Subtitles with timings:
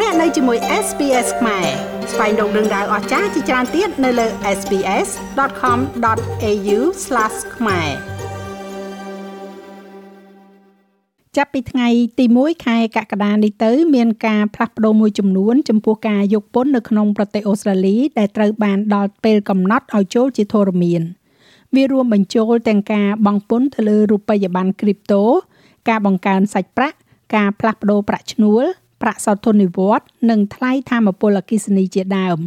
[0.00, 1.66] លោកអ្នកនៅជាមួយ SPS ខ្មែរ
[2.12, 4.26] ស្វែងរកដឹងដៅអស្ចារ្យជាច្រើនទៀតនៅលើ
[4.58, 6.78] SPS.com.au/
[7.56, 7.88] ខ្មែរ
[11.36, 11.88] ចាប់ពីថ្ងៃ
[12.18, 21.02] ទី1ខែកក្កដានេះទៅ មានការផ្លាស់ប្ដូរមួយចំនួនចំពោះការយកពន្ធនៅក្នុងប្រទេសអូស្ត្រាលី ដែលត្រូវបានដល់ពេលកំណត់ឲ្យចូលជាធរមាន
[21.74, 25.24] វារួមបញ្ចូលទាំងការបង់ពន្ធទៅលើរូបិយប័ណ្ណគ្រីបតូ
[25.88, 26.96] ការបង្កើនសាច់ប្រាក់
[27.34, 28.66] ការផ្លាស់ប្ដូរប្រាក់ឈ្នួល
[29.02, 32.38] ប្រាក់សោធននិវត្តន៍និងថ្លៃធម្មពលអគ្គិសនីជាដើម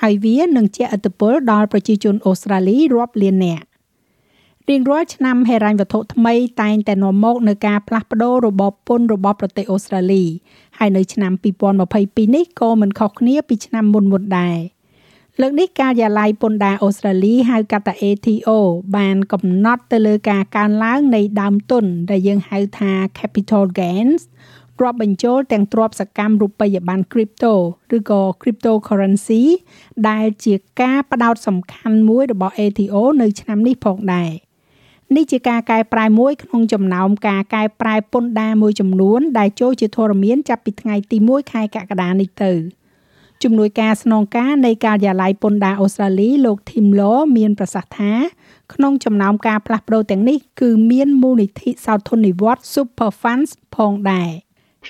[0.00, 3.66] ហើយវានឹងជះឥទ្ធិពលដល់ប្រជាជនអូស្ត្រាលីរាប់លាននាក់
[4.68, 10.24] រៀងរាល់ឆ្នាំហិរញ្ញវត្ថុថ្មីតែងតែនាំមកនូវការផ្លាស់ប្ដូររបបពន្ធរបស់ប្រទេសអូស្ត្រាលី
[10.78, 11.32] ហើយនៅឆ្នាំ
[11.84, 14.58] 2022នេះក៏មិនខុសគ្នាពីឆ្នាំមុនមុនដែរ
[15.40, 18.50] លើកនេះការិយាល័យពន្ធដារអូស្ត្រាលីហៅកាត់ថា ATO
[18.96, 24.22] បានកំណត់ទៅលើការកើនឡើងនៃដើមទុនដែលយើងហៅថា capital gains
[24.82, 27.52] រាប់បញ្ចូលទាំងទ្រព្យសកម្មរូបិយប័ណ្ណ crypto
[27.96, 29.42] ឬក៏ cryptocurrency
[30.08, 34.32] ដែលជាការផ្ដោតសំខាន់មួយរបស់ ATO នៅឆ្នាំនេះផងដែរ
[35.16, 42.52] នេះជាការកែប្រែមួយក្នុងចំណោមការកែប្រែពន្ធដារមួយចំនួន ដែលចូលជាធរមានចាប់ពីថ្ងៃទី1ខែកក្កដានេះទៅ
[43.42, 48.12] ជំនួយការស្នងការនៃការិយាល័យពន្ធដារអូស្ត្រាលីលោក Tim Law មានប្រសាសន៍ថា
[48.74, 54.30] ក្នុងចំណោមការផ្លាស់ប្ដូរទាំងនេះគឺមានមូលនិធិសោធននិវត្តន៍ Super Funds ផងដែរ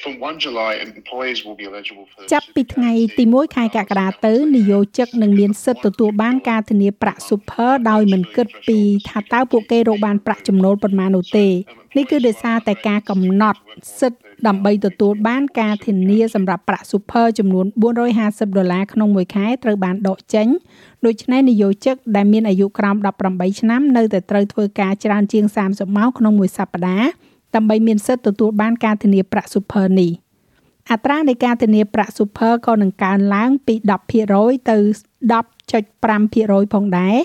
[0.00, 11.46] From 1 July employees will be eligible for ចាប់ពីថ្ងៃទី1ខែកក្កដាទៅនិយោជិកនឹងមានសិទ្ធិទទួលបានការធានាប្រាក់ Super ដោយមិនគិតពីថាតើពួកគេរកបានប្រាក់ចំណូលប៉ុន្មាននោះទេ
[11.96, 13.58] នេះគឺដោយសារតែការកំណត់
[14.00, 17.66] សិទ្ធិដើម្បីទទួលបានការធានាសម្រាប់ប្រាក់ Super ចំនួន
[18.12, 20.46] 450ដុល្លារក្នុងមួយខែត្រូវបានដកចេញ
[21.06, 22.96] ដូច្នេះនិយោជិកដែលមានអាយុក្រោម
[23.28, 30.12] 18ឆ្នាំនៅតែត្រូវធ្វើការច្រើនជាង30ម៉ោងក្នុងមួយសប្តាហ៍ ដើម្បីមានសិទ្ធិទទួលបានការធានាប្រាក់ super នេះ
[30.90, 33.74] អត្រានៃការធានាប្រាក់ super ក៏នឹងកើនឡើងពី
[34.22, 34.76] 10%ទៅ
[36.00, 37.16] 10.5%ផងដែរ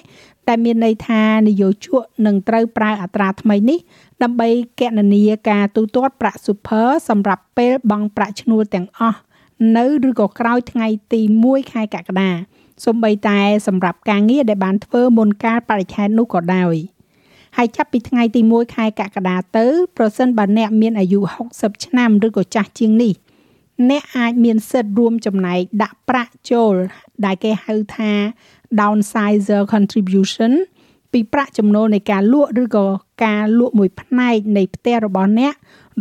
[0.47, 3.79] ដែលមានន័យថានយោជកនឹងត្រូវប្រើអត្រាថ្មីនេះ
[4.23, 4.49] ដើម្បី
[4.81, 9.19] កណនាការទូទាត់ប្រាក់ super សម្រាប់ពេលបង់ប្រាក់ឈ្នួលទាំងអស់
[9.77, 12.31] នៅឬក៏ក្រោយថ្ងៃទី1ខែកក្កដា
[12.85, 16.75] សូម្បីតែសម្រាប់ការងារដែលបានធ្វើមុនកាលបរិច្ឆេទនោះក៏ដោយ។
[17.59, 19.65] ហើយចាប់ពីថ្ងៃទី1ខែកក្កដាទៅ
[19.97, 21.19] ប្រសិនបើអ្នកមានអាយុ
[21.53, 23.13] 60ឆ្នាំឬក៏ចាស់ជាងនេះ
[23.89, 26.73] អ្នកអាចមានសិទ្ធិរួមចំណែកដាក់ប្រាក់ចូល
[27.25, 28.11] ដែលគេហៅថា
[28.79, 30.51] downsizer contribution
[31.13, 32.85] ពីប្រាក់ចំណូលនៃការលក់ឬក៏
[33.25, 35.53] ការលក់មួយផ្នែកនៃផ្ទះរបស់អ្នក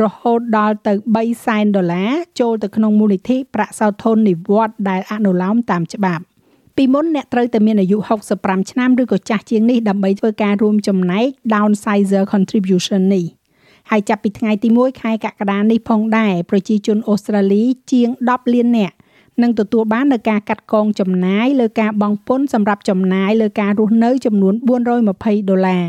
[0.03, 6.25] រហូតដល់ទៅ3សែនដុល្លារចូលទៅក្នុងមូលនិធិប្រាក់សោធននិវត្តន៍ដែលអនុលោមតាមច្បាប់
[6.77, 7.99] ពីមុនអ្នកត្រូវតែមានអាយុ
[8.35, 13.25] 65ឆ្នាំឬក៏ចាស់ជាងនេះដើម្បីធ្វើការរួមចំណែក downsizer contribution នេះ
[13.91, 18.97] ហើយចាប់ពីថ្ងៃទី1ខែកក្កដានេះផងដែរប្រជាជនអូស្ត្រាលីជាង10លាននាក់
[19.43, 25.85] នឹងទទួលបាននូវការកាត់កងចំណាយលើការបង់ពន្ធសម្រាប់ចំណាយលើការរស់នៅចំនួន420ដុល្លារ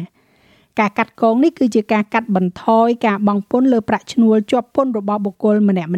[0.80, 5.94] ការកាត់កងនេះគឺជាការកាត់បន្ថយការបង់ពន្ធលើប្រាក់ឈ្នួលជាប់ពន្ធរបស់បុគ្គលម្នាក់ៗ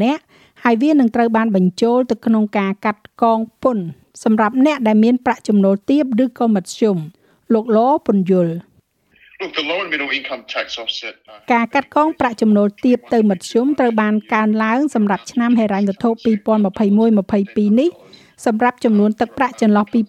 [0.64, 3.84] ហើយវានឹងត្រូវបានបញ្ចូលទៅក្នុងការកាត់កងពន្ធ
[4.24, 6.98] សម្រាប់អ្នកដែលមានប្រាក់ចំណូលទាបឬក៏មធ្យម
[7.54, 8.54] លោកលពន្យល់
[9.42, 11.14] Look, the low and middle income tax offset
[11.54, 17.90] ការកាត់កងប្រាក់ចំណូលទាបទៅមធ្យមត្រូវបានកើនឡើងសម្រាប់ឆ្នាំហិរញ្ញវត្ថុ2021-22នេះ
[18.46, 20.00] សម្រាប់ចំនួនទឹកប្រាក់ចន្លោះពី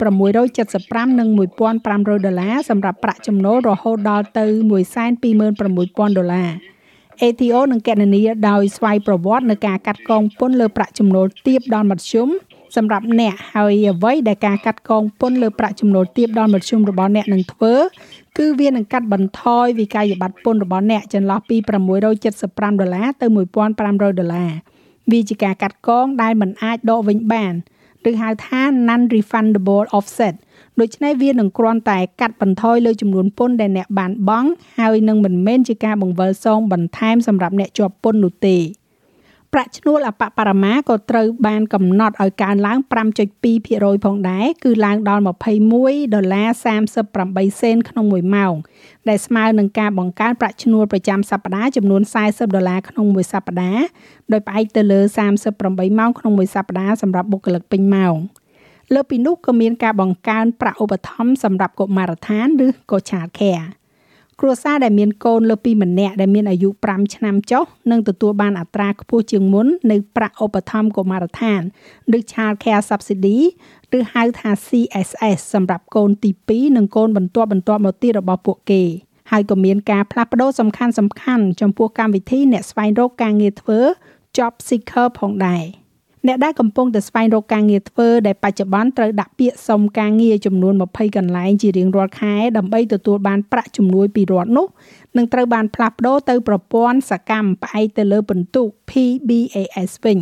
[0.54, 1.28] 675និង
[1.76, 4.44] 1500ដុល្លារសម្រាប់ប្រាក់ចំណូលរហូតដល់ទៅ
[5.22, 6.50] 126,000ដុល្លារ
[7.22, 12.28] ATO នឹងកណនាដោយស្វ័យប្រវត្តិនៅការកាត់កងពន្ធលើប្រាក់ចំណូលទាបដល់មធ្យម
[12.76, 17.74] សម្រាប់អ្នកហើយអ្វីដែលការកាត់កងពន្ធលើប្រាក់ចំណូលទាបដល់មធ្យមរបស់អ្នកនឹងធ្វើ
[18.38, 21.56] គឺវានឹងកាត់បន្ថយវិក័យប័ត្រពន្ធរបស់អ្នកចន្លោះពី
[22.18, 24.50] 675ដុល្លារទៅ1500ដុល្លារ
[25.10, 27.54] វាជាការកាត់កងដែលមិនអាចដកវិញបាន
[28.08, 30.34] ឬហៅថា non refundable offset
[30.80, 34.48] ដូច្នេះវានឹងគ្រាន់តែកាត់បន្ថយលើចំនួនពន្ធដែលអ្នកបានបង់
[34.80, 38.56] ហើយនឹងមិនមែនជាការបង្វិលសងបន្ថែមសម្រាប់អ្នកជាប់ពន្ធនោះទេ
[39.54, 42.78] ប្រាក់ឈ្នួលអបបរមាក៏ត្រូវបានកំណត់ឲ្យកើនឡើង
[43.42, 45.22] 5.2%ផងដែរគឺឡើងដល់
[45.66, 46.48] 21ដុល្លារ
[47.06, 48.54] 38សេនក្នុង1ម៉ោង
[49.08, 53.84] ដែលស្មើនឹងការបង្កើនប្រាក់ឈ្នួលប្រចាំសប្តាហ៍ចំនួន40ដុល្លារក្នុងមួយសប្តាហ៍
[54.32, 55.00] ដោយផ្អែកទៅលើ
[55.48, 58.16] 38ម៉ោងក្នុងមួយសប្តាហ៍សម្រាប់បុគ្គលិកពេញម៉ោង
[58.94, 63.66] លើពីនោះក៏មានការបង្កើនប្រាក់ឧបត្ថម្ភសម្រាប់កុមារដ្ឋានឬក៏ Child Care
[64.40, 71.60] គ្រួសារដែលមានកូនលើពីម្នាក់ដែលមានអាយុ5ឆ្នាំចុះនឹងទទួលបានអត្រាខ្ពស់ជាងមុននៃប្រាក់ឧបត្ថម្ភកុមារដ្ឋាន
[72.16, 73.38] ឬ Child Care Subsidy
[73.96, 78.82] ឬហៅថា CSS សម្រាប់កូនទី2និងកូនបន្ទាប់បន្ទាប់មកទៀតរបស់ពួកគេ
[79.30, 83.78] ហើយក៏មានការផ្លាស់ប្ដូរសំខាន់សំខាន់ចំពោះកម្មវិធីអ្នកស្វែងរកការងារធ្វើ
[84.36, 85.64] Job Seeker ផងដែរ
[86.26, 94.66] អ្នកដែលកំពុងតែស្វែងរកការងារធ្វើដែលបច្ចុប្បន្នត្រូវដាក់ពាក្យសុំការងារចំនួន20កន្លែងជារៀងរាល់ខែដើម្បីទទួលបានប្រាក់ជំនួយពីរដ្ឋនោះ
[95.16, 100.18] នឹងត្រូវបានផ្លាស់ប្ដូរទៅប្រព័ន្ធសកម្មផ្អែកទៅលើពិន្ទុ PBAS វិញ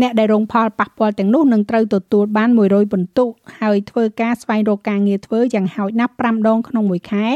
[0.00, 3.24] អ្នកដែលរងផលប៉ះពាល់ទាំងនោះនឹងត្រូវទទួលបាន100ពិន្ទុ
[3.60, 7.26] ហើយធ្វើការស្វែងរកការងារធ្វើយ៉ាងហោចណាស់5ដងក្នុងមួយខែ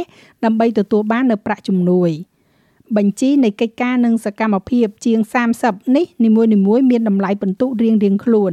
[0.45, 2.11] ដើម្បីទទួលបាននូវប្រាក់ជំនួយ។
[2.97, 5.21] បញ្ជីនៃកិច្ចការនិងសកម្មភាពជាង
[5.59, 8.53] 30នេះនីមួយៗមានតម្លៃពិន្ទុរៀងៗខ្លួន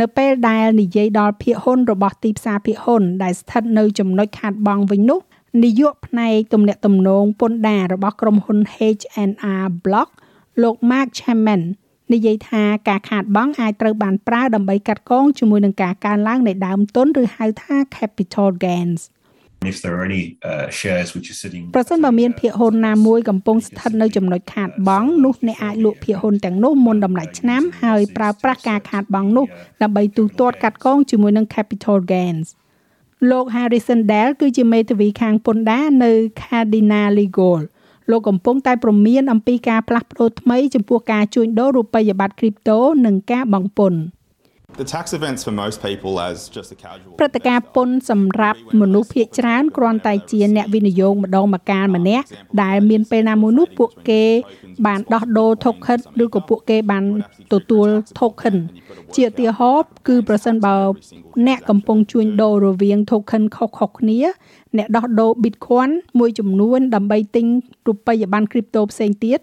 [0.00, 5.20] នៅពេលដែលនិយាយដល់ភាគហ៊ុនរបស់ទីផ្សារភាគហ៊ុនដែលស្ថិតនៅចំណុចខាតបង់វិញនោះ
[5.64, 10.08] នាយកផ្នែកទំនាក់ទំនងពន្ធដាររបស់ក្រុមហ៊ុន H&R Block
[10.62, 11.62] លោក Mark Chapman
[12.12, 19.00] និយាយថាការខាតបង់អាចត្រូវបានប្រើដើម្បីកាត់កងជាមួយនឹងការកើនឡើងនៃដើមទុនឬហៅថា capital gains។
[21.76, 29.46] ប្រសិនបើមានភាគហ៊ុនណាមួយកំពុងស្ថិតនៅចំណុចខាតបង់នោះអ្នកអាចលក់ភាគហ៊ុនទាំងនោះមុនដំណាច់ឆ្នាំហើយប្រើប្រាស់ការខាតបង់នោះ
[29.82, 32.46] ដើម្បីទូទាត់កាត់កងជាមួយនឹង capital gains
[33.30, 37.60] លោក Harrison Dale គឺជាមេធាវីខាងពន្ធដារនៅ Cardinal Legal
[38.10, 44.00] លោកកំពុងតែព្រមានអំពីការផ្លាស់ប្ដូរថ្មីចំពោះការជួញដូររូបិយប័ត្រ crypto និងការបង់ពន្ធ។
[47.18, 52.26] ព្រឹត្តិការណ៍ពន្ធសម្រាប់មនុស្សភាគច្រើនគ្រាន់តែជាអ្នកវិនិយោគម្ដងម្កាលម្នាក់
[52.62, 54.24] ដែលមានពេលណាមួយនោះពួកគេ
[54.86, 57.04] បានដោះដូរ token ឬក៏ពួកគេបាន
[57.52, 57.88] ទទួល
[58.18, 58.56] token
[59.14, 60.76] ជាឧទាហរណ៍គឺប្រសិនបើ
[61.46, 64.20] អ្នកកំពុងជួញដូររវាង token ខុសៗគ្នា
[64.76, 67.46] អ្នកដោះដូរ Bitcoin មួយចំនួនដើម្បីទិញ
[67.86, 69.40] រូបិយប័ណ្ណ crypto ផ្សេងទៀត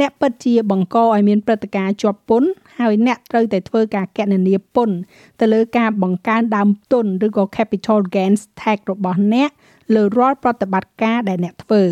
[0.00, 4.96] អ្នកពិតជាបង្កឲ្យមានព្រឹត្តិការណ៍ជាប់ពន្ធហើយអ្នកត្រូវតែធ្វើការកណនាពន្ធ
[5.40, 9.50] ទៅលើការបង្កើនដើមទុនឬក៏ capital gains tax របស់អ្នក
[9.94, 11.82] លើរាល់ប្រតិបត្តិការដែលអ្នកធ្វើ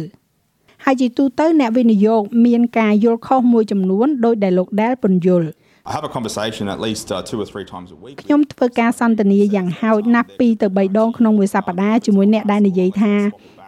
[0.85, 5.49] ហើយជាទូទៅអ្នកវិនិយោគមានការយល់ខុសមួយចំនួនដោយដែលលោកដែលពន្យល់
[5.91, 13.15] I have a conversation at least uh, two or three times a week ខ្ញុំធ្វើការសន្ទនាយ៉ាងហោចណាស់2ទៅ3ដងក្នុងមួយសប្តាហ៍ជាមួយអ្នកដែលនិយាយថា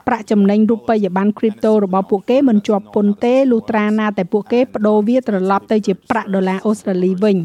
[0.06, 7.36] ប្រាក់ចំណេញរូបិយប័ណ្ណ crypto របស់ពួកគេមិនជាប់ពន្ធទេលុះត្រាណាតែពួកគេបដូរវាត្រឡប់ទៅជាប្រាក់ដុល្លារអូស្ត្រាលីវិញ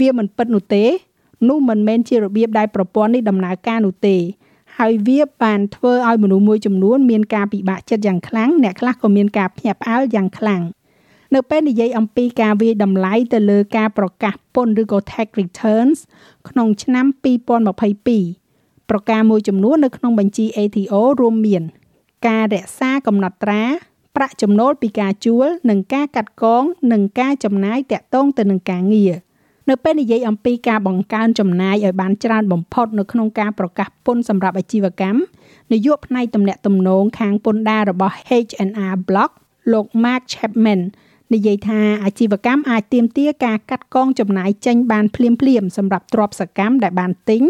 [0.00, 0.84] វាមិនពិតនោះទេ
[1.48, 4.16] នោះមិនមែនជារបៀបដែលប្រព័ន្ធនេះដំណើរការនោះទេ
[4.78, 10.62] ហើយវាបានធ្វើឲ្យមនុស្សមួយចំនួនមានការពិបាកចិត្តយ៉ាងខ្លាំងអ្នកខ្លះក៏មានការភ្ញាក់ផ្អើលយ៉ាងខ្លាំង
[11.34, 15.98] នៅពេលនិយាយអំពីការវាយតម្លៃទៅលើការប្រកាសពន្ធឬក៏ tax returns
[16.48, 17.06] ក្នុងឆ្នាំ
[17.82, 21.62] 2022ប្រការមួយចំនួននៅក្នុងបញ្ជី ATO រួមមាន
[22.26, 23.62] ការរក្សាកំណត់ត្រា
[24.16, 29.12] ប្រាក់ចំណូលពីការជួលនិងការកាត់កងនិងការចំណាយតាក់ទងទៅនឹងការងារ
[29.70, 35.18] នៅពេលនិយាយអំពីការបង្កើនចំណាយឲ្យបានច្រើនបំផុតនៅក្នុងការប្រកាសពន្ធសម្រាប់អាជីវកម្ម
[35.72, 38.14] នាយកផ្នែកទំនាក់ទំនងខាងពន្ធដាររបស់
[38.46, 39.30] H&R Block
[39.72, 40.80] លោក Mark Chapman
[41.34, 47.42] និយាយថាអាជីវកម្មអាចទាមទារការកាត់កងចំណាយចេញបានភ្លាមភ្លាមសម្រាប់ទ្រព្យសកម្មដែលបានទិញ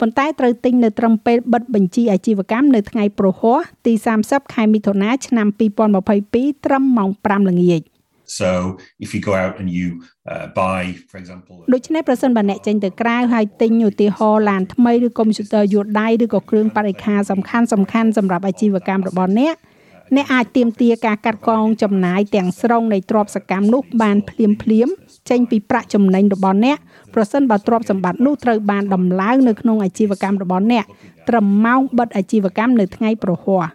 [0.00, 3.92] ប៉ុន្តែត្រូវទិញនៅត្រឹមពេលបិទបញ្ជីអាជីវកម្មនៅថ្ងៃប្រហ័សទី
[4.24, 5.48] 30ខែមិថុនាឆ្នាំ
[6.06, 7.82] 2022ត្រឹមម៉ោង5ល្ងាច
[8.40, 8.50] So
[9.04, 9.88] if you go out and you
[10.32, 19.56] uh, buy for example ដូច្នេះប្រសិនបើអ្នកចេញទៅក្រៅហើយទិញឧទាហរណ៍ឡានថ្មីឬកុំព្យូទ័រយួរដៃឬក៏គ្រឿងបរិក្ខារសំខាន់សំខាន់សម្រាប់អាជីវកម្មរបស់អ្នក
[20.14, 24.88] អ្នកអាចទាមទារការកាត់កងចំណាយទាំងស្រុងនៃទ្រព្យសកម្មនោះបានភ្លាមភ្លាម
[25.30, 26.78] ចេញពីប្រាក់ចំណេញរបស់អ្នក
[27.14, 30.84] ប្រសិនបើទ្រព្យសម្បត្តិនោះត្រូវបានដំឡើងនៅក្នុងអាជីវកម្មរបស់អ្នក
[31.28, 33.66] ត្រឹមម៉ោងបិទអាជីវកម្មនៅថ្ងៃប្រហ័ស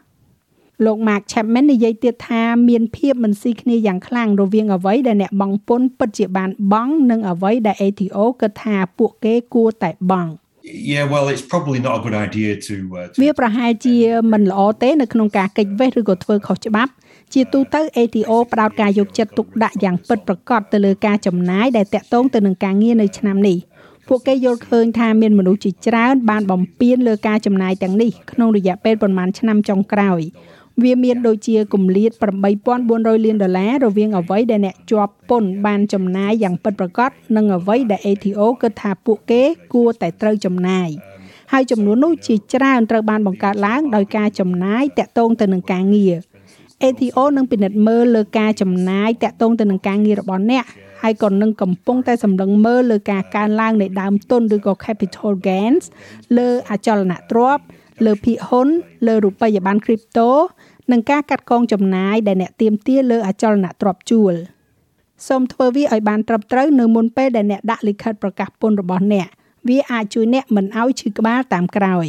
[0.86, 10.32] លោក Mark Chapman និយាយទៀតថាមានភាពមិនស៊ីគ្នាយ៉ាងខ្លាំងរវាងអ្វីដែលអ្នកបង់ពន្ធពិតជាបានបង់និងអ្វីដែល ATO គិតថាពួកគេគួរតែបង់
[10.63, 13.96] Yeah well it's probably not a good idea to, uh, to វាប្រហែលជា
[14.32, 16.91] មិនល្អទេនៅក្នុងការកិច្ចវេះឬក៏ធ្វើខុសច្បាប់
[17.34, 23.58] ជាទូទៅ ATO ផ្ដោតការយកចិត្តទុកដាក់យ៉ាងពិតប្រាកដទៅលើការចំណាយដែលតាក់ទងទៅនឹងការងារនៅឆ្នាំនេះ
[24.08, 30.22] ពួកគេយល់ឃើញថាមានមនុស្សជាច្រើនបានបំពេញលើការចំណាយទាំងនេះក្នុងរយៈពេលប្រមាណឆ្នាំចុងក្រោយ
[30.84, 32.12] វាមានដូចជាគម្លាត
[32.68, 40.90] 8400លានដុល្លាររវាងអ្វីដែលអ្នកជាប់ពន្ធបានចំណាយយ៉ាងពិតប្រាកដនិងអ្វីដែល ATO គិតថាពួកគេគួរតែត្រូវចំណាយ
[41.51, 46.16] ហើយចំនួននោះជាច្រើនត្រូវបានបង្កើតឡើងដោយការចំណាយតាក់ទងទៅនឹងការងារ
[46.84, 50.66] ATO នឹងពិនិត្យមើលលើការចំណាយតាក់ទងទៅនឹងការងាររបស់អ្នក
[51.01, 55.84] ហើយក៏នឹងកំពុងតែសម្លឹងមើលលើការកើនឡើងនៃដើមទុនឬក៏ capital gains
[56.38, 57.63] លើអចលនទ្រព្យ
[58.05, 58.70] លើភាគហ៊ុន
[59.08, 60.29] លើរូបិយប័ណ្ណ crypto
[60.91, 64.34] និងការកាត់កងចំណាយដែលអ្នកទៀមទាលើអចលនទ្រព្យជួល
[65.27, 69.27] សូមធ្វើវាឲ្យបានត្រឹមត្រូវនៅមុនពេលដែលអ្នកដាក់លិខិតប្រកាសពន្ធរបស់អ្នក
[69.70, 72.05] វាអាចជួយអ្នកមិនឲ្យឈឺក្បាលតាមក្រោយ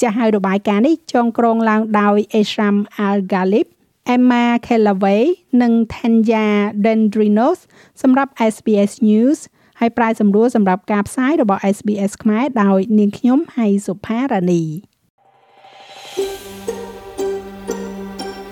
[0.00, 3.66] ចាស់ហើយរបាយការណ៍នេះចងក្រងឡើងដោយ Esham Al-Ghalib
[4.14, 5.22] Emma Kellaway
[5.62, 6.46] និង Tanya
[6.84, 7.58] Dendrinos
[8.02, 9.38] សម្រាប់ SBS News
[9.80, 14.64] ហើយប្រាយសម្រួលសម្រាប់ការផ្សាយរបស់ SBS ខ្មែរដោយនាងខ្ញុំហៃសុផារ៉ានី